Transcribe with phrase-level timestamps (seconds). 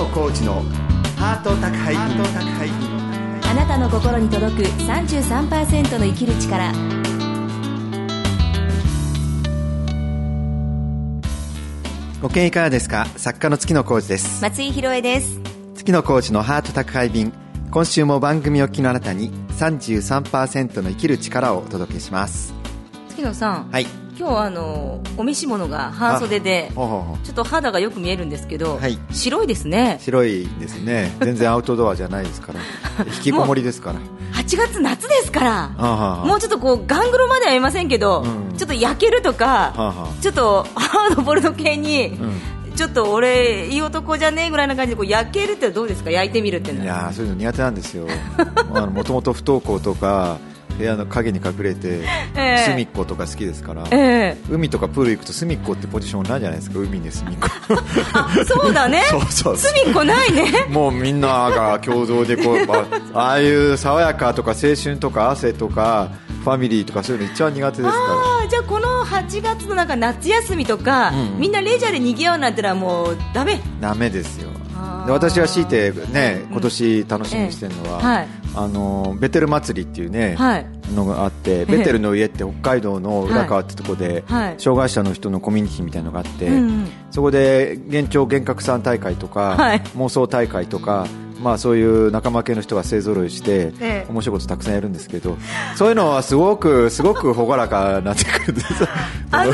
[0.00, 0.62] 野浩二の
[1.18, 3.50] ハート宅配便。
[3.50, 6.72] あなたの心に届く33%の生きる力。
[12.22, 13.04] ご機嫌いかがですか？
[13.16, 14.40] 作家の月野浩二です。
[14.42, 15.38] 松井宏恵です。
[15.74, 17.34] 月野浩二のハート宅配便。
[17.70, 22.54] 今週も番組お聞きのあなたに33%の生きる力をお届けします。
[23.10, 23.86] 月野さん、はい
[24.20, 28.98] 今日あのお召し物が半袖でちょっと肌がよく見えるんですけど、はい。
[29.12, 29.96] 白いですね。
[30.02, 31.10] 白いですね。
[31.24, 32.60] 全然アウトドアじゃないですから。
[33.06, 33.98] 引きこもりですから。
[34.34, 35.68] 8月夏ですから。
[36.26, 38.56] もうちょっとこうガングロまでは言いませんけど、うん。
[38.58, 46.10] ちょっと焼けるとか、ちょっとハードボルト系に、うちょっと俺いい男じゃねえぐらいな感じでこう焼けるってどうですか？
[46.10, 48.06] 焼いてみるっていうのいはやーそういうの苦手なんですよ。
[48.94, 50.36] もともと不登校とか
[50.80, 52.00] 部屋の影に隠れて
[52.36, 52.64] ええ。
[52.70, 54.36] 隅っことか好きですから、ええ。
[54.50, 57.48] 海とかプール行くと隅っこってポジションないじゃないですか海に隅っこ。
[58.14, 59.02] あそうだね。
[59.10, 59.56] そうそう。
[59.56, 60.66] 隅っこないね。
[60.70, 66.10] もうみんなが共同でこう、まあ、ああいう爽やかとか青春とか汗とか
[66.44, 72.54] ファミリーとかそういうの一番苦手ですかあーじゃあこの8月のなんか夏休みとか、うんみんなレジャーで賑わうなん。
[72.54, 74.48] てのはもうダメらダメですよ
[75.06, 80.66] で私は強いてねうん今年楽しみにしてるのは、ええはいあのベテル祭りっていうね、はい。
[80.94, 84.54] のがあってベテルの家って北海道の浦川ってとこで、はい。
[84.58, 86.88] 障害者の人のコミュニティみたいなのがあって、うんうん。
[87.10, 89.80] そこで幻聴幻覚さん大会とか、はい。
[89.96, 91.06] 妄想大会とか、
[91.40, 94.06] まあ、そういう仲間系の人が勢ぞろいして、ええ。
[94.08, 95.36] 面白いことたくさんやるんですけど
[95.76, 98.66] そういうのはすごくすごく朗らかになってくるんです。
[99.30, 99.52] あの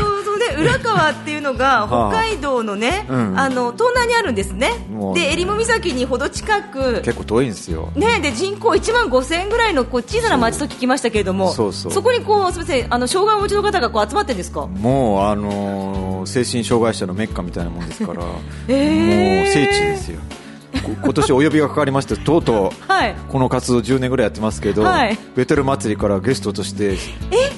[0.56, 2.10] 浦川っていうのが はあ。
[2.10, 3.38] 北海道のね、うん。
[3.38, 4.72] あの東南にあるんですね。
[5.14, 7.02] で襟裳岬にほど近く。
[7.02, 7.90] 結構遠いんですよ。
[7.94, 12.02] ね、で人口1万5000円ぐらいのこう小さな町と聞きましたけれども、そうそう。
[12.02, 18.22] こにこうすみませんあの障害をお持ちの方がこう集まってるんですか、もう、あのー精神障害者のメッカみたいなもんですから、
[18.68, 19.42] えー。
[19.42, 20.18] もう聖地ですよ。
[20.18, 20.45] こ
[21.02, 25.18] 今年お呼びがかかりましてとうとうはい、この活動10年ぐらいやってますけど、はい。
[25.34, 26.96] ベテル祭りからゲストとして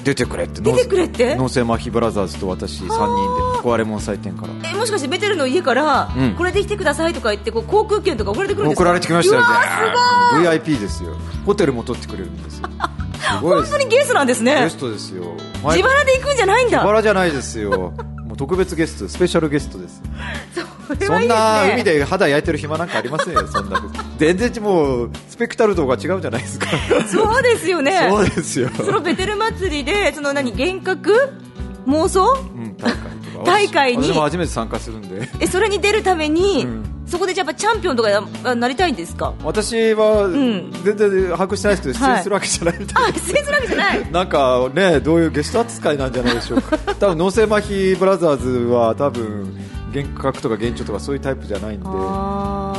[0.03, 1.35] 出てくれって出てくれって？
[1.35, 2.99] 脳性麻痺ブラザーズと私3人で
[3.63, 4.53] 壊れ物祭典から。
[4.71, 6.31] えもしかしてベテルの家から、うん。
[6.35, 8.83] これで来てくださいとか言ってこう航空券とか送られてくるんですか？
[8.83, 10.57] 送られてきましたようわーすごい。
[10.59, 11.11] VIP ですよ。
[11.45, 12.69] ホテルも取ってくれるん ですよ。
[13.41, 14.63] 本当にゲストなんですね。
[14.63, 15.23] ゲストですよ。
[15.65, 16.77] 自腹で行くんじゃないんだ。
[16.79, 17.93] 自腹じゃないですよ。
[18.25, 20.01] もう特別ゲストスペシャルゲストです
[20.55, 20.63] そん
[20.95, 23.45] それはいいですねな海で肌焼いてる暇なんかありませんよ。
[23.51, 23.81] そんな。
[24.17, 26.67] 全然もうスペクタル度が違うじゃないですか。
[27.07, 28.07] そうですよね。
[28.09, 28.69] そうですよ。
[28.75, 31.33] そのベテル祭りでその何幻覚？
[31.87, 32.23] 妄想？
[32.55, 32.97] うん大会
[33.33, 33.45] とか。
[33.45, 34.03] 大会に？
[34.09, 35.29] 私も初めて参加するんで。
[35.39, 36.83] えそれに出るために、うん。
[37.07, 39.33] そこでやっぱチャンピオンとかなりたいんですか？
[39.43, 40.71] 私はん。
[40.83, 44.07] 全然把握してないですけど出演するわけじゃないみたいあ出演するわけじゃない。
[44.11, 46.77] なんかね、どういうゲスト扱いなんじゃないでしょうか。
[46.99, 49.57] 多分脳性麻痺ブラザーズは多分
[49.89, 51.89] 幻覚とか幻聴とかそういうタイプじゃないんで、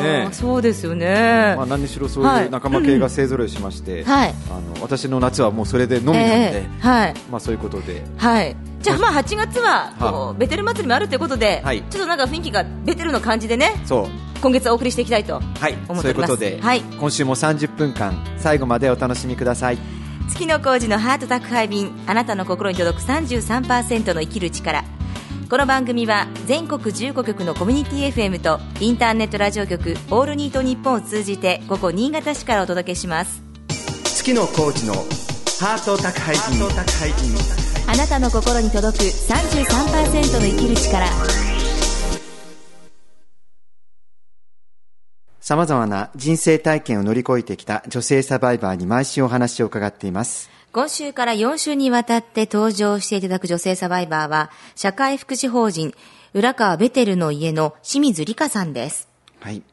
[0.03, 2.45] ねそうですよね、まあ何にしろそうはい。
[2.45, 4.35] いう仲間系が勢ぞろいしまして、はい。
[4.51, 7.15] あの私の夏はもうそれでのみなんで、ええはい。
[7.31, 8.57] まあそういうことで、はい。
[8.81, 11.83] じゃあまあ8月はこはうベテル祭りもあるということで、はい。
[11.83, 14.07] ちょっとなんか雰囲気がベテルの感じでねそう。
[14.41, 16.03] 今月はお送りしていきたいとはい、思っております。
[16.03, 16.81] そういうことで、はい。
[16.81, 19.79] 今週も30分間最後までお楽しみください。
[20.31, 24.85] 月の工事のハート宅配便あなたの心に届く33%の生きる力
[25.49, 33.43] この番組は全国15局のコミュニティ FM とインターネットラジオ局オールニートニッポンを通じてここ新潟市からお届けします
[34.05, 34.95] 月野コーチの
[35.61, 36.61] ハート宅配便。
[37.87, 41.07] あなたの心に届く33%の生きる力
[45.41, 50.49] 様々な人生体験を乗り越えてきた女性サバイバーに毎週お話を伺っています。
[50.73, 55.93] 今週から4週にわたって登場していただく女性サバイバーは社会福祉法人
[56.33, 59.09] 浦川ベテルの家の清水理香さんです。
[59.41, 59.65] はい。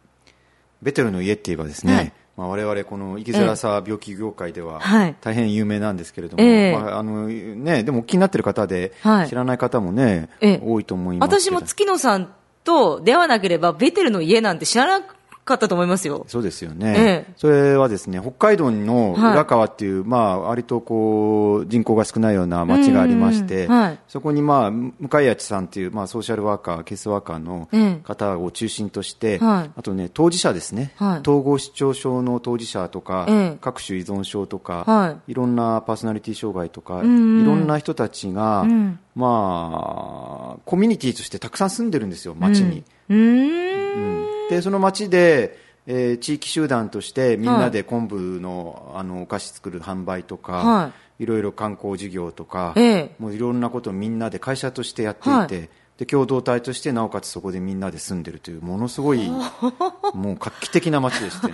[0.81, 2.13] ベテルの家って言えばですね、はい。
[2.35, 5.15] まあ、我々この生きづらさ病気業界でははい。
[5.21, 6.73] 大変有名なんですけれども、ええ。
[6.73, 9.29] まああのね、でも気になってる方ではい。
[9.29, 10.61] 知らない方もね、ええ。
[10.63, 12.33] 多いと思います私も月野さん
[12.63, 15.05] と出会わなければベテルの家なんて知らな
[15.47, 16.25] かったと思いますよ。
[16.27, 17.33] そうですよね、ええ。
[17.37, 23.99] それはですね北海道のはい浦川っていう、まあ割とこう人口が少ないような町がありまして、はい。
[24.07, 27.95] そこにまあ向井谷さんっていう、まあ、ソーシャルワーカーケースワーカーのええ。
[28.03, 29.71] 方を中心として、はい。
[29.75, 31.19] あとね当事者ですね、はい。
[31.21, 33.57] 統合失調症の当事者とか、ええ。
[33.61, 35.33] 各種依存症とか、、はい。
[35.33, 38.99] ろんなパーソナリティ障害とか、いろんな人たちが、ん。
[39.15, 42.83] まあコミュニティとしてたくさん住んでるんですよ町に。
[43.09, 51.25] うーんでその町で、えー地域集団としてみんなで昆布の,、あのお菓子作る販売とか、、はい。
[51.25, 53.15] ろいろ観光事業とか、ええ。
[53.19, 55.69] もういろんなことをみんなで会社としてやっていて、はい。
[55.97, 59.25] で共同体としてなおかつそこでみんなで住んでるというものすごい
[60.13, 61.53] もう画期的な街でしてね。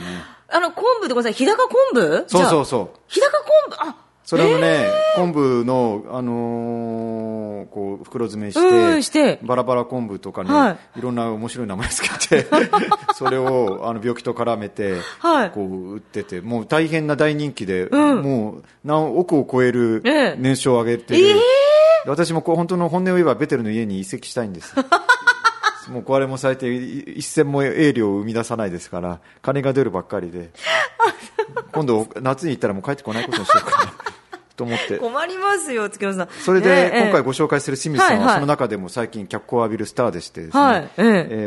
[0.49, 2.25] あの昆布でごめんなさい日高昆布？
[2.27, 2.99] そうそうそう。
[3.07, 3.31] 日高
[3.77, 3.89] 昆布？
[3.89, 9.37] あそれもね、昆布の、あのーこう、袋詰めうんし、して。
[9.37, 11.01] てバラバラ昆布とかね、、はい。
[11.01, 12.47] ろんな面白い名前つけて、
[13.15, 15.51] それを、あの、病気と絡めて、はい。
[15.51, 18.21] こう、売ってて、もう大変な大人気で、うん。
[18.21, 20.35] もう、何億を超えるええ。
[20.37, 21.33] 年商を上げてる、ええ
[22.05, 24.75] で私もこう本当の本音を言えば、ベテルの家に移籍したいんです。
[25.89, 30.51] もう壊れも最低い一銭も営業を生み出さないですから、金が出るばっかりで、
[31.71, 33.93] 今度夏に行ったらもう帰ってこないことにしようかな、
[34.55, 34.97] と思って。
[34.97, 36.29] 困りますよ月本さん。
[36.29, 38.35] それで、今回ご紹介する清水さんは、はいはい。
[38.35, 40.47] その中でも最近脚光を浴びるスターでして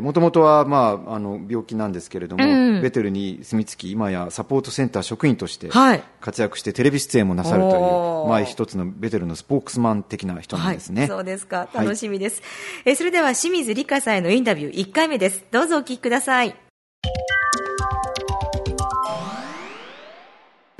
[0.00, 2.46] もともとは、まあ、あの病気なんですけれども、う
[2.78, 6.02] んベテルに住み着き今やサポートセンター職員としてはい。
[6.20, 8.28] 活躍してテレビ出演もなさるという、おー。
[8.28, 11.68] まあ、一つのベテルのスポークスマン的な人なんですね、はい、そうですか。
[11.72, 11.86] はい。
[11.86, 12.42] 楽しみです、
[12.84, 15.44] えーそれでは清水理香さんへのインタビュー1回目です。
[15.50, 16.56] どうぞお聞きください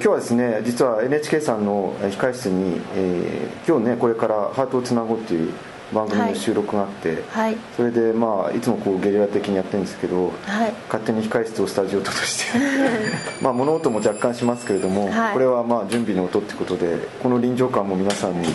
[0.06, 5.52] 日はですね実は NHK さんの控室に、えー今日ねこれから「ハートをつなごう」という
[5.92, 7.56] 番組の収録があって、はい。
[7.76, 10.72] それでまあいつもこうゲリラ的にやってるんですけど、はい。
[10.88, 12.58] 勝手に控室をスタジオとして
[13.42, 15.32] まあ物音も若干しますけれども、はい。
[15.32, 18.48] これはまあ準備の音ってことでこの臨場感も皆さんに、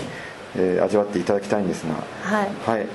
[0.56, 1.96] えー味わっていただきたいんですが
[2.38, 2.50] はい。
[2.66, 2.88] はい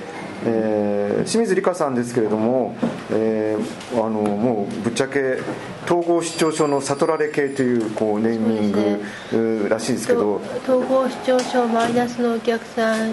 [0.45, 2.75] えー清水理香さんですけれども、
[3.11, 5.39] えーあのもうぶっちゃけ
[5.85, 10.41] 統合失調症の悟られ系というこうネーミング、らしいですけど。
[10.63, 13.11] 統合失調症マイナスのお客さん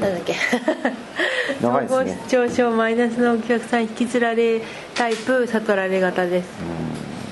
[0.00, 0.34] なんだっけ。
[1.60, 2.04] 長いですね。
[2.04, 4.62] 統合失調症マイナスのお客さん引きずられ
[4.94, 6.48] タイプ悟られ型です。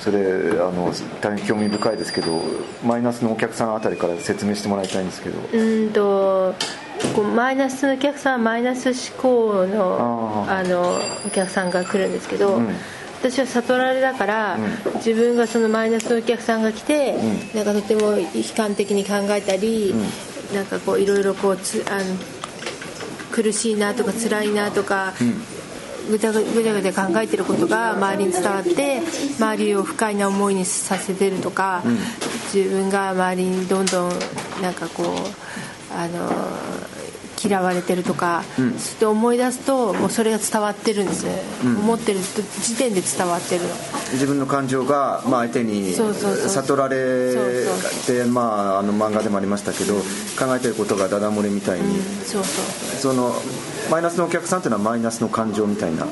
[0.01, 2.43] それあの大変興味深いですけど
[2.85, 5.39] マイナスのお客さんあたりから説明してもらいたいんですけど。
[5.39, 6.55] うーんと
[7.15, 12.69] こうマイナスのお客さんはマイナス思考のあのお客さんが来るんですけど、うん。
[13.23, 17.15] 私は悟られだから、う自分がそのマイナスのお客さんが来て、
[17.55, 19.95] うなんかとても悲観的に考えたり、
[20.53, 22.05] なんかこういろいろこうつあの
[23.31, 25.13] 苦しいなとか辛いなとか、
[26.11, 29.03] ぐちゃぐちゃぐちゃ考えてることが周りに伝わって
[29.39, 31.85] 周りを不快な思いにさせてるとか、
[32.53, 34.11] 自分が周りにどんどん
[34.61, 35.07] なんかこう
[35.97, 36.31] あの
[37.45, 43.69] 嫌われてるとか、そうやって思い出すともうそれが伝わってるんですね、思ってる時点で伝わってるの。
[44.13, 46.49] 自分の感情が、まあ、相手にそうそうそう。
[46.49, 49.95] 悟られそうて、まあ、あの漫画でもありましたけど
[50.39, 52.65] 考えてることがダダ漏れみたいに、そうそう
[53.01, 53.35] その
[53.91, 56.07] マイナスのお客さんというのはマイナスの感情みたいな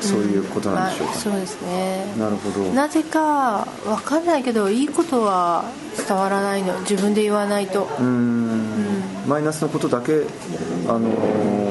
[0.00, 2.14] そういうことなんでしょうか、まあそうですね。
[2.18, 2.60] なるほど。
[2.74, 5.64] なぜか分かんないけどいいことは
[5.96, 6.78] 伝わらないの。
[6.80, 7.84] 自分で言わないと。
[7.84, 8.73] うーん
[9.26, 10.24] マイナスのことだけ、
[10.88, 11.64] あのー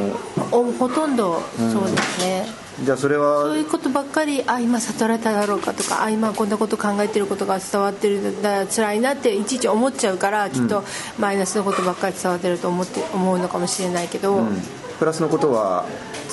[0.51, 2.45] おほとんどそうですね、
[2.83, 10.83] じゃあそれはそういうことばっかりあ今悟られただろうかとかあ今こんなこと考えてることが伝わってるんだ辛いなっていちいち思っちゃうからきっと
[11.17, 14.61] マイナスのことばっかり伝わってると思って思うのかもしれないけど、うん。
[14.99, 15.85] プラスのことは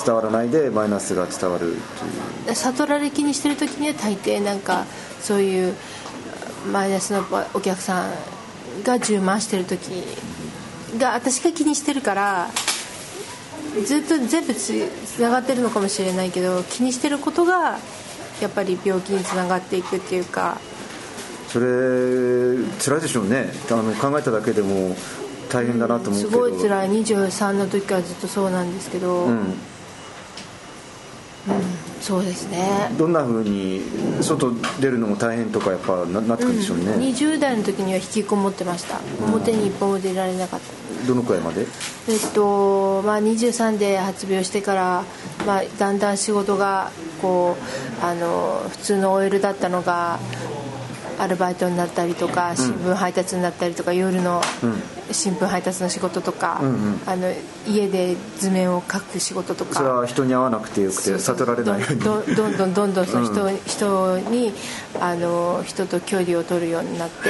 [0.05, 1.75] 伝わらないでマイナスが伝わる
[2.45, 2.55] という。
[2.55, 4.85] 悟られ気にしてる時には大抵なんか
[5.19, 5.75] そういう
[6.71, 8.11] マイナスのお客さん
[8.83, 10.03] が充満してる時
[10.97, 12.49] が私が気にしてるから
[13.85, 14.71] ずっと全部つ
[15.19, 17.79] ながってるのかもしれないけど気にしてることが
[18.41, 20.59] やっぱり病気につながっていくっていうか。
[21.47, 21.65] それ
[22.79, 23.51] 辛いでしょうね。
[23.69, 24.95] あの考えただけでも
[25.49, 26.39] 大変だなと思うすけど。
[26.39, 26.89] ごい辛い。
[26.89, 29.53] 23の時からずっとそうなんですけど、うん
[32.01, 32.91] そうですね。
[32.97, 33.81] どんなふうに
[34.21, 38.99] 外出るのも大変とかやっぱななってくるんでしょうね、20代の時には引きこもってました。
[39.23, 41.07] 表に一歩も出られなかった。
[41.07, 41.65] どのくらいまで？
[42.09, 45.03] えっとまあ、23で発病してから、
[45.45, 46.91] まあ、だんだん仕事が
[47.21, 47.55] こ
[48.01, 50.19] うあの普通の OL だったのが
[51.21, 54.41] アルバイトになったりとか新聞配達になったりとか、夜の
[55.11, 56.59] 新聞配達の仕事とか、
[57.05, 57.31] あの
[57.67, 59.75] 家で図面を描く仕事とか。
[59.75, 61.99] それは人に会わなくてよくて悟られないように。
[61.99, 64.51] どんどんどんどんどんその人,、人に
[64.99, 67.29] あの人と距離を取るようになって、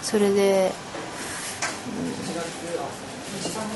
[0.00, 0.72] それで、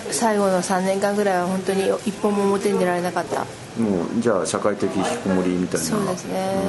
[0.07, 3.41] うん最後の3年間ぐらいは本当に一歩も表に出られなかった。
[3.81, 5.87] もうじゃあ社会的引きこもりみたいな。
[5.87, 6.61] そうですね、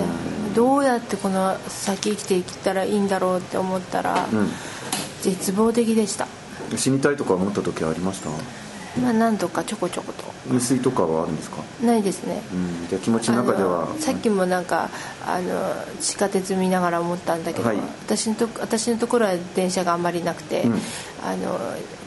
[0.55, 4.27] どうやってこの先生きていったらいいんだろうって思ったら、
[5.21, 6.27] 絶望的でした。
[6.75, 8.29] 死にたいとか思った時はありました？
[9.01, 10.23] まあ何度かちょこちょこと。
[10.47, 13.83] 入水とかはあるんですか、ないですね、うん、じゃあ気持ちの中では。
[13.83, 14.89] あのさっきもなんか
[15.25, 17.77] あの地下鉄見ながら思ったんだけど、はい。
[17.77, 20.73] 私のと私のところは電車があんまりなくて、うん。
[21.23, 21.57] あの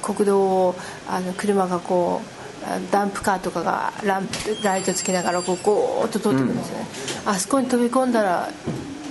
[0.02, 0.74] 国道を
[1.08, 6.86] あの車がこうあダンプカーとかがランプライトつけながらこうゴーッと通ってくるんですよね、
[7.24, 8.50] あそこに飛び込んだら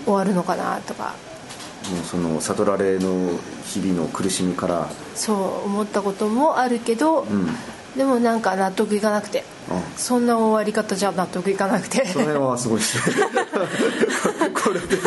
[0.03, 1.15] 終わるのかなとか
[1.91, 4.87] もうその悟られの日々の苦しみから。
[5.15, 7.49] そう思ったこともあるけど、ん。
[7.97, 9.43] でもなんか納得いかなくて。
[9.69, 12.05] あそんな終わり方じゃ納得いかなくて。
[12.05, 13.15] その辺はすごいですね。
[14.53, 14.97] これで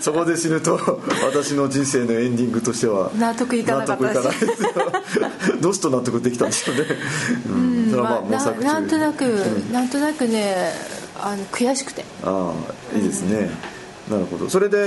[0.00, 3.10] そこで死ぬと私の人生のエンディングとしては。
[3.18, 4.70] 納得いかなかった納得いかないですよ。
[5.60, 6.82] どうすると納得できたんでしょうね、
[7.48, 7.90] うん。
[7.90, 8.64] それはまあまあ、な模索。
[8.64, 9.22] 中なんとなく、
[9.72, 10.72] なんとなくね
[11.20, 12.04] あの悔しくて。
[12.22, 12.52] あ
[12.94, 13.50] あいいですね、
[14.10, 14.48] なるほど。
[14.48, 14.78] それで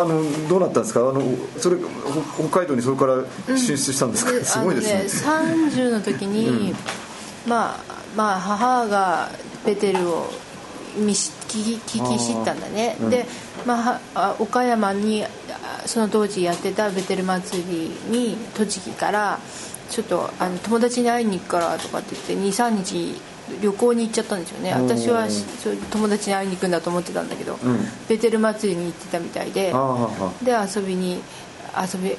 [0.00, 1.00] あのどうなったんですか？
[1.00, 1.22] あの
[1.58, 3.24] それほ北海道にそれから
[3.56, 5.34] 進出したんですか、すごいですね。
[5.34, 6.74] ね30の時に、
[7.46, 7.78] まあ
[8.16, 9.30] まあ母が
[9.64, 10.26] ベテルを
[10.96, 13.26] 見し聞き聞き知ったんだね、で、
[13.64, 15.28] まあはあ、岡山にあ
[15.86, 19.38] その当時やってたベテル祭りに栃木から
[19.90, 23.20] ちょっとあの友達に会いに行くからとかって言って23日
[23.60, 24.72] 旅行に行っちゃったんですよね。
[24.72, 25.26] 私は
[25.90, 27.58] 友達に会いに行くんだと思ってたんだけど、ん。
[28.08, 29.72] ベテル祭りに行ってたみたいで
[30.42, 31.22] で遊びに
[31.76, 32.16] 遊び遊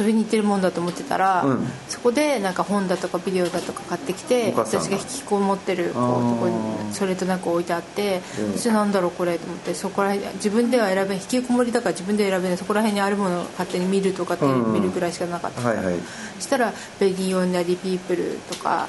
[0.00, 1.66] 遊びに行ってるもんだと思ってたら、うん。
[1.88, 6.00] そこでなんか本だとかビデオだとか買ってきて私が引きこもってるこうと
[6.36, 8.58] こにそれとなく置いてあってうん。
[8.58, 15.62] 私なんだろうこれと思ってそこら辺自分では選べ引きこもりだから自分で選べないそこら辺にあるものを勝手に見るとかって見るぐらいしかなかった。
[15.62, 15.94] から、はいはい。
[16.36, 18.88] そしたら「ベギー・オンナリ・ピープル」とか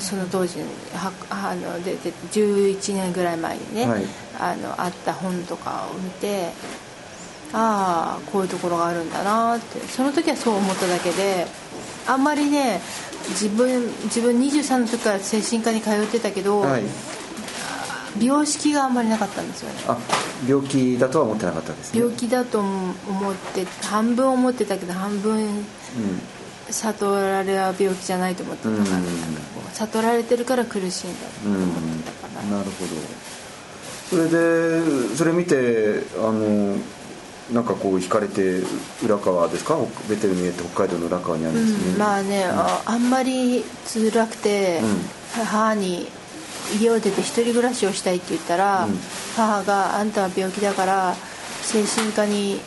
[0.00, 0.58] その当時
[0.94, 4.04] はあのでで11年ぐらい前にね、はい。
[4.40, 6.52] あのあった本とかを見て
[7.52, 11.46] ああこういうところがあるんだなってその時はそう思っただけで
[12.06, 12.80] あんまりね
[13.30, 16.82] 自分自分23の時から精神科に通ってたけど、はい。
[18.18, 19.80] 美容式があんまりなかったんですよね。
[19.86, 19.96] あ
[20.48, 22.00] 病気だとは思ってなかったですね。
[22.00, 22.92] 病気だと思
[23.32, 25.64] って半分思ってたけど半分
[26.70, 29.04] 悟られは病気じゃないと思ってたから、うん
[29.74, 31.26] 悟られてるから苦しいんだ。
[31.42, 32.92] とうん、うん、思ってたから、なるほど。
[34.10, 36.76] それでそれ見てあの
[37.52, 38.62] なんかこう惹かれて
[39.04, 39.76] 浦川ですか？
[40.08, 41.98] ベテルミエって北海道の浦川にあるんですね、うん。
[41.98, 44.80] まあね、ああんまり辛くて、
[45.34, 46.08] 母に
[46.80, 48.98] 家を出て一人暮らしをしたいって言ったら、うん。
[49.36, 51.14] 母が「あんたは病気だから
[51.62, 52.60] 精神科に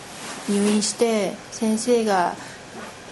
[0.47, 2.35] 入院して先生が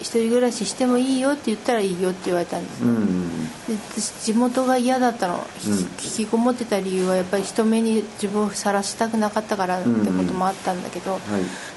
[0.00, 3.46] 一人暮らししてもいいよ」って言ったらいいよって言われたんです、うん。
[3.68, 5.78] で私地元が嫌だったの、ひうん。
[5.78, 11.20] 引きこもってた理由はやっぱり人目に自分をさらしたくなかったからってこともあったんだけど、はい。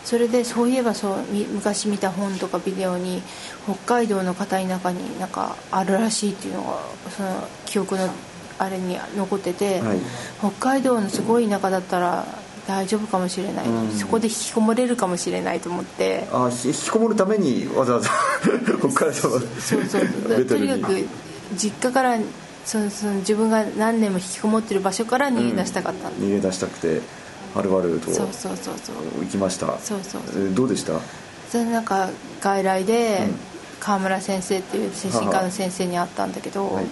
[0.06, 3.22] それでそういえばそうみ昔見た本とかビデオに
[3.66, 6.80] 北海道の片田舎になんかあるらしいっていうのが
[7.16, 8.10] その記憶の
[8.60, 9.98] あれに残ってて、はい。
[10.40, 12.26] 北海道のすごい田舎だったら
[12.68, 13.92] 大丈夫かもしれない、うん。
[13.92, 16.28] そこで引きこもれるかもしれないと思って。
[16.32, 18.10] あひ引きこもるためにわざわざ
[18.80, 19.42] 北海道そう
[19.90, 20.46] そう。
[20.46, 21.06] とにかく
[21.58, 22.18] 実家から
[22.66, 27.02] そのその自分が何年も引きこもってる場所から逃げ出したかったんで、逃げ出したくて
[27.54, 28.12] はるばると。
[28.14, 29.24] そうそうそうそう。
[29.24, 29.68] 行きました。
[29.84, 30.94] そうそうえーどうでした？
[31.52, 32.10] それでなんか
[32.42, 33.36] 外来でうん。
[33.82, 36.86] 川村先生っていう精神科の先生に会ったんだけど、はい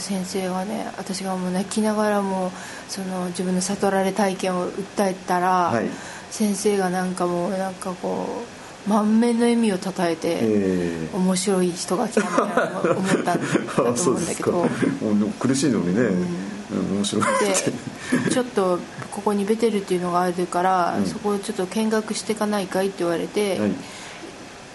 [0.00, 2.50] 先生がね私がもう泣きながらも
[2.88, 5.88] その自分の悟られ体験を訴えたら、はい。
[6.30, 8.42] 先生がなんかもうなんかこ
[8.86, 13.36] う満面の笑みをたたえて、え面白い人が来たな思ったんだ
[13.74, 14.52] と思うんだけど。
[15.02, 16.96] もう苦しいのにね、うん。
[16.96, 18.78] 面白いでちょっと
[19.10, 21.06] ここにベテルっていうのがあるから、うん。
[21.06, 23.72] そこをちょっと見学していかないかいって言われて、はい。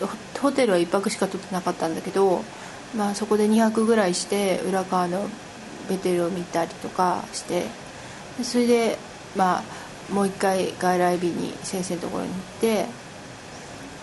[0.02, 0.10] ホ
[0.42, 2.44] ホテルは1泊しか取ってなかったんだけど、
[2.96, 5.28] まあ、そこで2泊ぐらいして裏側の
[5.90, 7.66] ベテルを見たりとかして
[8.38, 8.98] でそれで、
[9.36, 9.64] まあ、
[10.14, 12.86] もう一回外来日に先生のところに行って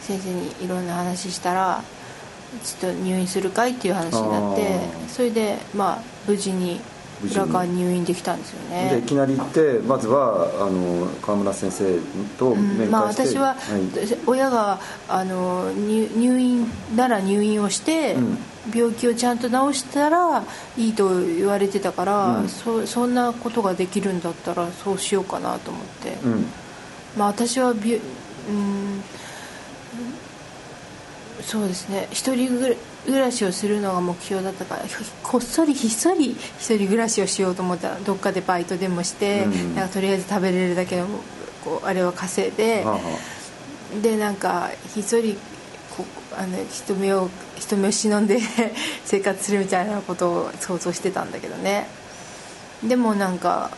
[0.01, 1.83] 先生にいろんな話したら
[2.65, 6.81] ちょっと入院するかいっていう話になってそれで、まあ、無事に
[7.23, 8.91] 裏側に入院できたんですよね。
[8.93, 11.99] でいきなり行ってまずはあの川村先生
[12.39, 13.59] と面会して、まあ、私は、い。
[14.27, 16.67] 親があの入入院
[16.97, 18.39] なら入院をして、うん
[18.75, 20.45] 病気をちゃんと治したら
[20.77, 22.49] いいと言われてたから、うん。
[22.49, 26.47] そそんなことができるんだったらそうしようかなと思って、うん。
[27.17, 29.03] まあ、私はびゅうん。
[31.43, 32.07] そうですね。
[32.11, 32.77] 一人ぐ
[33.07, 37.89] 暮らしをするのが目標だったからひこっそりひっそり一人暮らしをしようと思った。
[37.89, 39.75] らどっかでバイトでもして、うん。
[39.75, 41.07] なんかとりあえず食べれるだけの
[41.65, 43.01] こうあれを稼いで、はあは
[44.03, 45.41] でなんかひっそりこ
[46.41, 47.29] あの人目を
[47.59, 48.39] 人目を忍んで
[49.05, 51.87] 生活するみたいなことを想像してたんだけどね。
[52.83, 53.71] でもなんか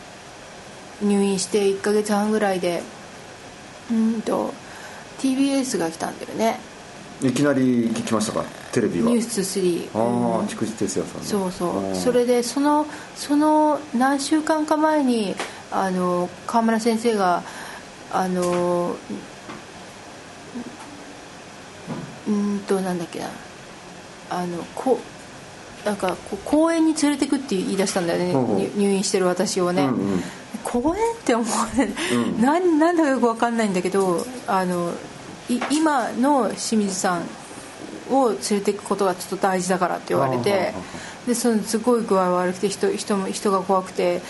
[1.01, 2.81] 入院して1ヶ月半ぐらいで
[3.91, 4.53] うんと
[5.19, 6.59] TBS が来たんだよね。
[7.21, 8.45] あいきなり来ましたか？
[8.71, 9.09] テレビは？
[9.11, 9.89] ニュース3
[10.39, 11.95] ああ筑紫哲也さんのそうそう。
[11.95, 12.85] それでその
[13.17, 15.35] その何週間か前に
[15.69, 17.43] あの川村先生が
[18.11, 18.95] あの
[22.27, 23.29] うーんとなんだっけな。
[24.29, 24.99] あのこ
[25.85, 30.23] なんかこう公園に連れてくって言い出したんだよね、入入院してる私をね、うんうん。
[30.63, 32.41] 公園って思うね、うん。
[32.41, 34.93] なんなんだかよく分かんないんだけどあの
[35.49, 37.23] い今の清水さん
[38.09, 40.73] を連れていくことがちょっと大事だからって言われて
[41.27, 44.21] でそのすごい具合悪くて人人も人が怖くて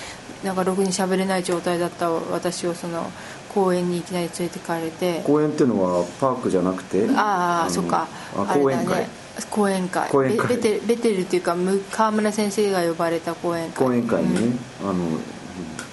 [0.44, 3.10] なんかろくに喋れない状態だった私をその
[3.54, 5.22] 公園にいきなり連れてかれて。
[5.24, 7.08] 公園っていうのはパークじゃなくて？
[7.16, 8.08] ああのそっか。
[8.36, 9.10] ああれ講演会だね
[9.50, 10.10] 講演会。
[10.10, 10.48] 講演会。
[10.48, 13.86] ベベテベテルっていうかむ川村先生が呼ばれた講演会。
[13.86, 15.20] 講演会にね、あの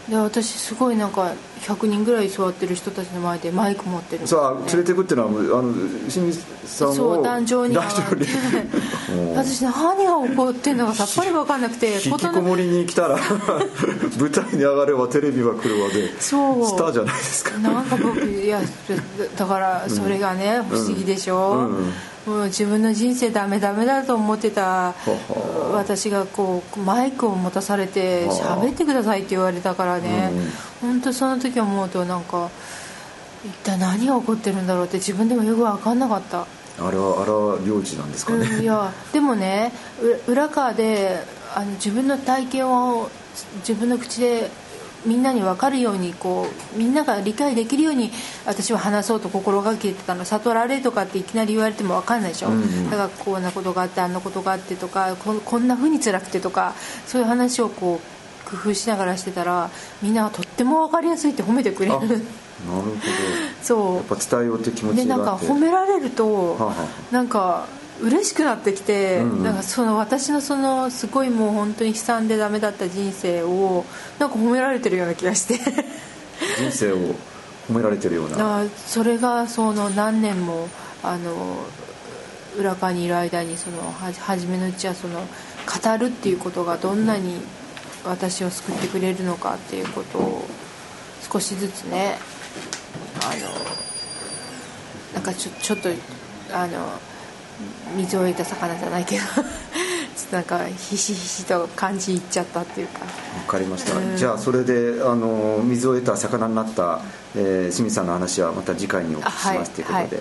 [0.09, 5.73] で私すごいなんか100人ぐらい座ってる人たちの前でマイク持ってるさあ連れてくっていうのはあの
[6.09, 6.95] 清水さんを。
[6.95, 7.75] そう壇上に。
[7.75, 8.26] 上が壇って
[9.35, 13.19] 私何が起こってんのかさっぱり分かんなくて 引きこもりに来たら
[14.19, 16.67] 舞台に上がればテレビは来るわでそう。
[16.67, 17.59] スターじゃないですか。
[17.59, 18.61] なんか僕いや
[19.37, 21.76] だからそれがね、不思議でしょ、うん。
[21.76, 21.93] うん。
[22.26, 24.95] もう自分の人生ダメダメだと思ってたは。
[25.73, 28.62] 私がこうマイクを持たされてはあ。
[28.62, 30.31] 喋ってくださいって言われたからね。
[30.33, 30.50] うんうん。
[30.81, 32.50] 本当その時思うとなんか
[33.45, 36.47] 一体何が起こってるんだろうって自分でもよく分かんなかった。
[36.78, 39.73] あれはあれは領事なんですかね、うん、いやでもね
[40.26, 41.19] う裏側で
[41.54, 43.11] あの自分の体験を
[43.59, 44.50] 自分の口で
[45.04, 48.11] みんなに分かるようにこうみんなが理解できるように
[48.47, 50.25] 私は話そうと心がけてたの。
[50.25, 52.90] 悟られとかっていきなり言われても分かんないでしょ、うんうん。
[52.90, 56.75] だからこんなことがあってあんなことがあってとかここんな風に辛くてとか
[57.07, 58.20] そういう話をこう
[58.50, 59.71] 工夫しながらしてたら
[60.02, 61.95] みんながとっても分かりやすいって褒めてくれる。
[61.95, 62.25] あなるほど。
[63.62, 63.97] そう。
[63.97, 66.75] やっぱ伝えようって気持でなんか褒められると、はあは
[67.11, 67.66] なんか
[68.00, 69.45] 嬉しくなってきて、うんうん。
[69.45, 73.85] なんかその私のそのすごいもう本当に悲惨でダメだった人生を
[74.19, 75.58] なんか褒められてるような気がして。
[76.58, 76.97] 人生を
[77.69, 78.63] 褒められてるような。
[78.63, 80.69] あそれがその何年も
[81.02, 81.56] あの
[82.58, 87.41] 裏側にいる間にそのは初めのうちはその語るっていうことがどんなに
[88.04, 90.45] 私を救ってくれるのかっていうことを
[91.30, 92.19] 少しずつね
[93.23, 95.89] あのなんかちょちょっと
[96.52, 96.78] あの
[97.97, 99.45] 水を得た魚じゃないけどちょっ
[100.30, 103.00] となんかひしひしと感じいっちゃったっていうか。
[103.00, 103.06] わ
[103.47, 104.17] かりました、うん。
[104.17, 107.00] じゃあそれであの水を得た魚になった、
[107.36, 110.17] えー清水さんの話はまた次回にお聞きしますということで、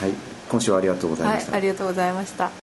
[0.00, 0.30] はい。
[0.50, 2.59] 今週はありがとうございはいました、ありがとうございました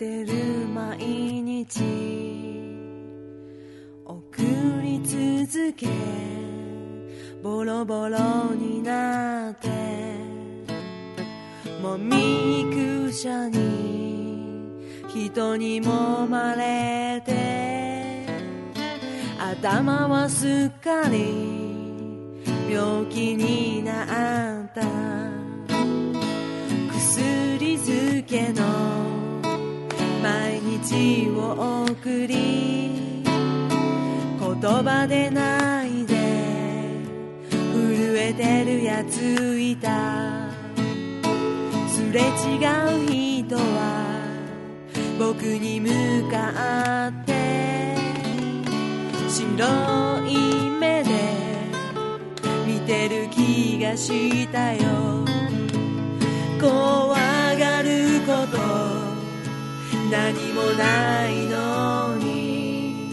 [0.00, 0.32] ってる
[0.66, 0.96] 毎
[1.42, 1.82] 日。
[4.06, 4.42] 送
[4.82, 5.86] り続け
[7.42, 8.18] ボロボロ
[8.54, 9.68] になって。
[11.82, 18.24] もみくしゃに人にもまれて。
[19.38, 25.09] 頭はすっかり病気になった。
[30.94, 36.14] を送り言葉でないで
[37.50, 40.50] 震えてるやついた。
[41.88, 43.60] すれ違う人は
[45.18, 47.94] 僕に向かって
[49.28, 51.10] 白い目で
[52.66, 54.80] 見てる気がしたよ。
[56.60, 57.29] 怖がること
[60.10, 63.06] 何もないのに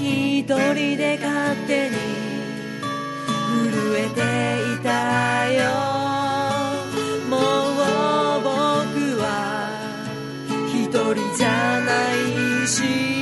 [0.00, 1.96] 一人で勝手に
[3.50, 4.20] 震えて
[4.74, 5.60] いたよ。
[7.28, 7.40] もう
[8.42, 8.48] 僕
[9.20, 9.24] は
[10.68, 11.90] 一人じゃな
[12.62, 13.13] いし。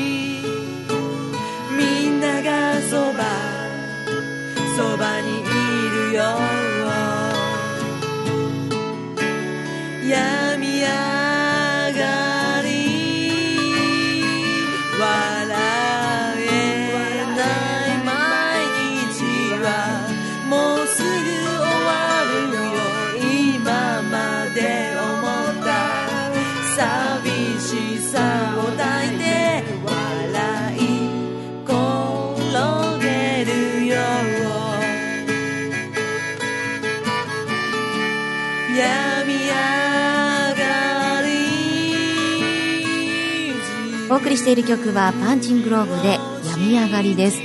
[44.33, 46.19] りしている曲はパンチングローブで
[46.49, 47.41] 病み上がりです、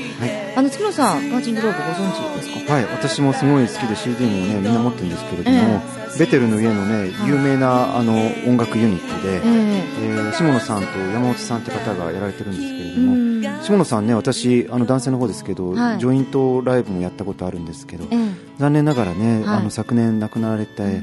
[0.56, 2.74] あの月野さんパンチングローブご存知ですか？
[2.74, 5.82] はい、私もすごい好きで CD もねみんな持ってるんですけれども、
[6.18, 8.14] ベテルの家のね有名なあの
[8.48, 9.84] 音楽ユニットで、ええ。
[9.84, 13.42] ー下野さんと山本さんって方がやられてるんですけれども、うん。
[13.64, 16.00] 下野さんね私あの男性の方ですけど、はい。
[16.00, 18.30] ジョイントライブもやったことあるんですけど、ええ。
[18.60, 19.58] 残念ながらね、はい。
[19.58, 21.02] あの昨年亡くなられて、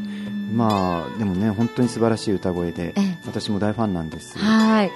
[0.53, 3.19] まあでもね本当に素晴らしい歌声で、ええ。
[3.27, 4.39] 私も大ファンなんです。
[4.39, 4.91] はい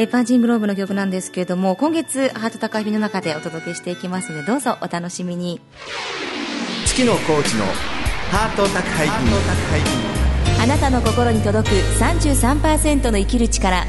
[0.00, 5.60] えパンチングローブの曲なんですけれども今月ハート高い日の中でお届けしていきますのでどうぞお楽しみに。
[6.86, 7.64] 月野コーチの
[8.30, 9.14] ハート宅配便
[10.62, 13.84] あなたの心に届く33%の生きる力。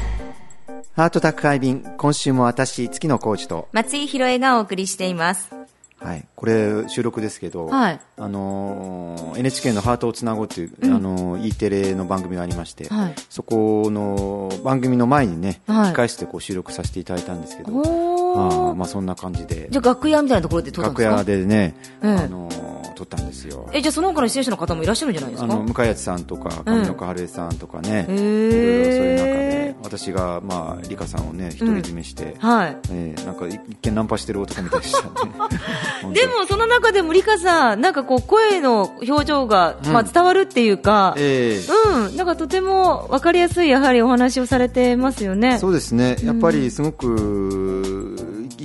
[0.96, 3.68] ハート宅配便今週も私月野コーチと。
[3.70, 5.59] 松井宏恵がお送りしています
[6.02, 8.00] はい、これ収録ですけど、はい。
[8.16, 13.14] あのー NHK の「ハートをつなごう」という、あのー E テレの番組がありまして、はい。
[13.28, 15.92] そこの番組の前にね、はい。
[15.92, 19.68] 控え室でこう収録させていただいたんですけど、あーまあ、そんな感じで。
[19.70, 21.30] じゃあ楽屋みたいなところで撮ったんで楽すか？
[21.32, 22.18] 屋でね、うん。
[22.18, 22.69] あのー
[23.00, 23.66] 撮ったんですよ。
[23.72, 25.50] えじゃあその他の出演者の方もいらっしゃるんじゃないですか？
[25.52, 28.14] あの向井さんとか上岡春江さんとかね、へー。
[28.14, 28.18] い
[28.52, 32.76] ろいろそういう中で私が、まあ、理香さんをね独り占めして、はい。
[32.90, 35.10] えーなんか一見ナンパしてる男みたいでしたね。
[36.12, 45.58] でもその中でもリカさんなんかこう声の表情が、まあ、伝わるっていうか、えーうん、なんかとても分かりやすいやはりお話をされてますよね。
[45.58, 47.79] そうですね、やっぱりすごく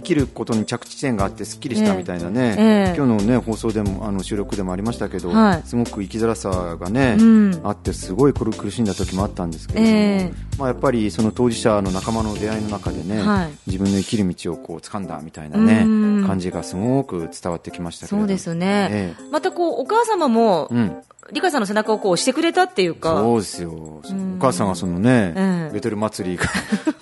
[0.06, 2.96] 生きることに着地点があってすっきりしたみたいなね、ええええ。
[2.96, 5.62] 今日の、ね、放送でもあの収録でもありましたけど、はい。
[5.66, 7.62] すごく生きづらさがね、うん。
[7.64, 10.34] あってすごい苦苦しんだ時もあったんですけれども、ええ。
[10.60, 13.52] まあ、やっぱりその当事者の仲間の出会いの中でね、はい。
[13.66, 16.28] 自分の生きる道をこう掴んだみたいなねうん。
[16.28, 20.98] 感じがすごく伝わってきましたけれどそうですね、えまたこうお母様も、えうん
[21.32, 24.02] リカさんの背中をこう押してくれたっていうか、そうですよ、お
[24.40, 26.46] 母さんがそのね、ええベテル祭りが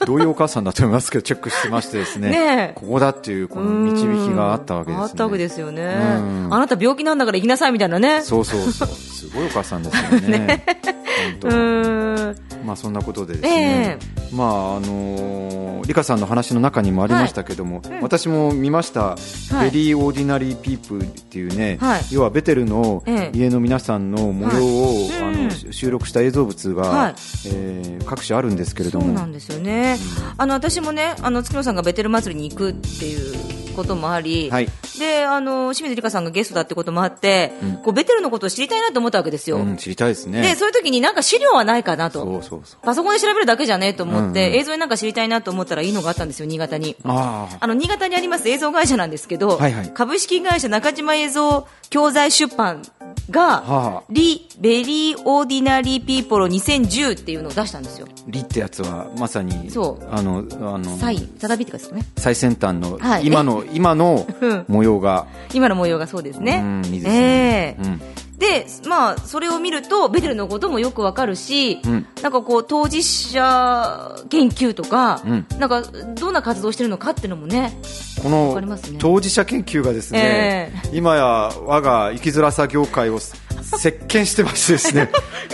[0.05, 2.29] どういうお母さんだと思いますけどチェックしてましてですね。
[2.29, 2.79] ねえ。
[2.79, 5.03] ここだっていうこの導きがあったわけですね。
[5.03, 6.47] あったわけですよね、うん。
[6.51, 8.21] あなた病気なんだから行きなさいみたいなね。
[8.21, 8.88] そうそうそう。
[8.88, 10.63] すごいお母さんですよね。
[11.39, 11.47] 本当。
[11.49, 13.97] うーんまあそんなことでですね、
[14.32, 14.47] まあ
[14.78, 19.17] あのーリカさんの話の中にもありましたけども、私も見ました、は
[19.65, 19.69] い。
[19.69, 22.02] Very Ordinary People っていうね、はい。
[22.12, 23.38] 要はベテルのええ。
[23.38, 25.21] 家の皆さんの模様を、はい。
[25.21, 25.43] あうん。
[25.49, 27.15] の収録した映像物が、はい。
[27.47, 29.06] えー各種あるんですけれども。
[29.08, 29.97] そうなんですよね、
[30.38, 34.69] あの私もねあの月野さんがベテル祭りに行くっていうこともあり、はい。
[34.99, 37.51] であの清水理香さんがゲストだってこともあって、
[37.83, 40.41] こうベテルのことを知りたいなと思ったわけですよ、うん、知りたいですね。
[40.41, 42.41] でそういう時になんか資料はないかなと。
[42.81, 46.95] パソコンで調べるだけじゃねえと思って、うんうん映像でなんか知りたいなと思ったらいいのがあったんですよ新潟に。
[47.03, 49.89] あの新潟にあります映像会社なんですけど、はいはい。
[49.93, 52.81] 株式会社中島映像教材出版
[53.30, 54.04] が、はあ。
[54.10, 58.08] リ・ベリー・オーディナリー・ピーポロ2010っていうのを出したんですよ。
[58.28, 60.08] リってやつはまさにそう。
[60.12, 62.06] あのあのサイ、ザダビってかですね。
[62.17, 63.26] 最先端の、はい。
[63.28, 64.65] 今の今のうん。
[64.67, 66.62] 模様が、今の模様がそうですね。
[66.63, 67.78] うんいいですね。
[67.80, 67.84] ええ。
[67.84, 68.02] うん
[68.37, 72.07] で、まあ、それを見ると、ベテルのこともよくわかるし、うん。
[72.21, 75.45] なんかこう、当事者研究とか、うん。
[75.59, 75.83] なんか、
[76.15, 77.77] どんな活動してるのかっていうのもね、
[78.21, 78.97] こわのかりますね。
[78.99, 85.09] 当事者研究がですね、今や我が生きづらさ業界を席巻してましてですね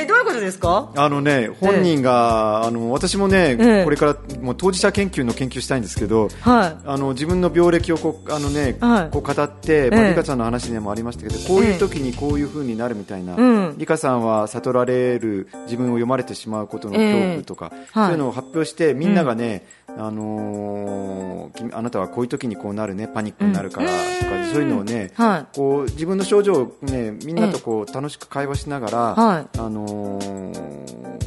[0.49, 0.91] ですか？
[0.95, 3.83] あのね本人が、あの私もね、ええ。
[3.83, 6.77] これからもう当事者研究の研究したいんですけど、はい。
[6.85, 9.09] あの自分の病歴をこうあの、ねはい。
[9.09, 13.77] こう語って、まあちゃんの話でもありましたけどこういう時にこういう風になるみたいな、うん。
[13.77, 17.87] リカさんは悟られる自分を読まれてしまうことの恐怖とか、ええ。
[17.93, 19.65] そういうのを発表してみんながね、
[19.99, 25.45] あのー君あなたはこういう時にこうなるねパニックになるからとか、そういうのをね、はい。
[25.55, 29.59] こう自分の症状を、ね、みんなとこう楽しく会話しながら、はい。
[29.59, 31.18] あのー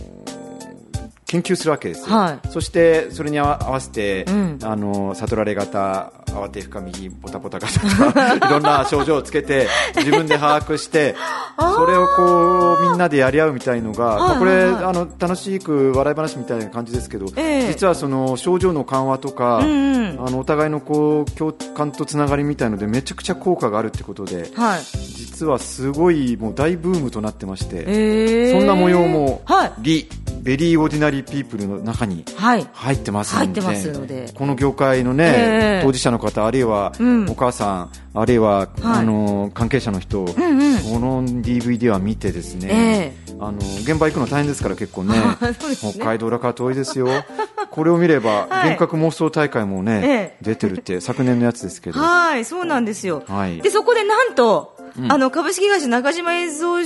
[1.33, 2.49] 研究するわけですよ、はい。
[2.51, 4.59] そしてそれに合わせて、うん。
[4.63, 9.67] あの悟られ型慌て深みポタポタ型とか いろんな症状をつけて
[9.97, 11.15] 自分で把握して
[11.59, 17.69] それをこうみんなでやり合うみたいのが、はいはいあの楽しく笑い話みたいな感じですけど、ええ。
[17.69, 20.27] 実はその症状の緩和とか、うんうん。
[20.27, 24.81] あのお互いのこう共感とつながりみたいのでめちゃくちゃ効果があるってことではい。
[24.83, 29.73] 実はすごいもう大ブームとなってまして、えー、そんな模様も、はい。
[29.79, 30.09] リ・
[30.43, 32.67] Very Ordinary People の中にはい。
[32.73, 34.29] 入ってますので入ってますので。
[34.35, 35.83] この業界のね、ええ。
[35.85, 37.31] 当事者の方あるいはうん。
[37.31, 38.69] お母さん、あるいは、はい。
[38.83, 40.35] あの関係者の人、んうん。
[40.35, 45.55] この DVD は見てですね、あの現場行くの大変ですから結構ね ね。
[45.77, 47.07] 北海道だから遠いですよ。
[47.71, 48.49] これを見れば、はい。
[48.49, 50.37] 幻覚妄想大会もね、ええ。
[50.43, 52.01] 出てるって昨年のやつですけど。
[52.01, 53.23] はい、そうなんですよ。
[53.27, 53.63] はい。
[53.63, 54.72] で、そこでなんと、
[55.09, 56.77] あの、株式会社中島映像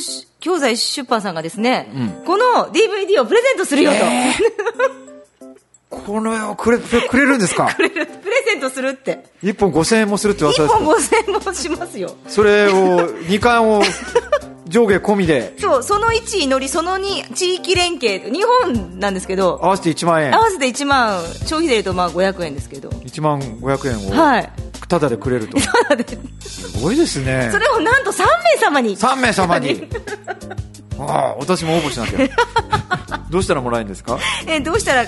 [0.41, 1.89] 教材出版さんがですね、
[2.25, 3.99] この DVD をプレゼントするよと、
[5.91, 7.73] この絵をくれくれくれるんですか？
[7.77, 8.07] プレプレ
[8.47, 9.25] ゼントするって。
[9.43, 12.15] 1本5000円もするって1噂です本か5000円もしますよ。
[12.29, 13.83] それを 2巻を
[14.69, 15.55] 上下込みで。
[15.59, 20.35] そう、その1祈り、その2地域連携、日本なんですけど、合わせて1万円。
[20.35, 24.53] 合わせて1万、消費税で言うとまあ500円ですけど、1万500円をはい。
[24.89, 25.57] タダでくれると
[26.57, 27.49] すごいですね。
[27.53, 28.27] それをなんと3名
[28.61, 28.97] 様に。
[28.97, 29.89] 3名様に。
[30.99, 32.29] ああ私も応募しなきゃ。
[33.31, 34.19] どうしたらもらえるんですか？
[34.47, 35.05] えーどうしたら、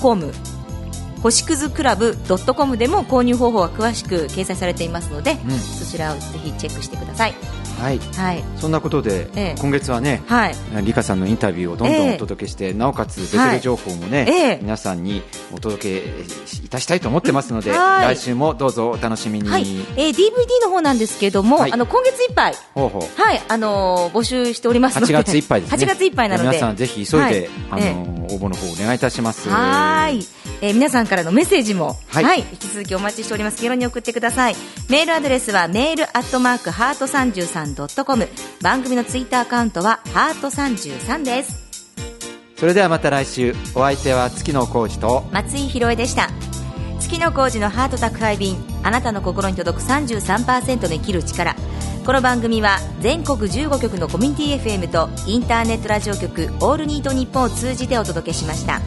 [0.00, 0.32] .com
[1.22, 2.16] 星屑クラブ
[2.56, 7.34] .com でも購入方法は詳しく掲載されていますので、んそちらをぜひチェックしてください。
[7.78, 16.24] はい、はい、そんなことで、ええ、今月はね、はい、リカさんのインタビューをどんどんお届けして、え、なおかつベテル情報もね、皆さんにお届け
[16.64, 19.62] いたしたいと思ってますので、来週もどうぞお楽しみに、はい、
[19.96, 20.18] えー、DVD
[20.62, 22.54] の方なんですけれども、あの今月いっぱい。
[22.74, 23.42] はい。
[23.48, 25.14] あのー、募集しておりますので。
[25.14, 26.48] 8月いっぱいです、ね、月いっぱいなので。
[26.48, 29.48] 皆さんぜひ急いで、あのー、応募の方お願いいたします。
[29.48, 30.18] はい、
[30.60, 32.40] えー、皆さんからのメッセージも、はい。
[32.40, 33.58] 引き続きお待ちしております。
[33.58, 34.56] 気軽に送ってください。
[34.88, 38.28] メールアドレスはメールアットマークハート三十三ンドットコム。
[38.62, 41.68] 番組のツイッターアカウントはハート33です。
[42.56, 43.54] それではまた来週。
[43.74, 46.28] お相手は月野浩二と松井ひろでした。
[46.98, 51.54] 月野浩二のハート宅配便あなたの心に届く33%の生きる力。
[52.04, 58.80] この番組は全国15局のコミュニティ FM とインターネットラジオ局「オールニートニッポン」を通じてお届けしました。